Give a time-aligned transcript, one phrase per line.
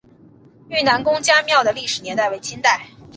[0.69, 2.87] 愈南公家庙的历史年代为清代。